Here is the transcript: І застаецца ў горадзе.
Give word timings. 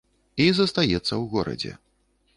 І 0.45 0.47
застаецца 0.59 1.03
ў 1.03 1.23
горадзе. 1.37 1.73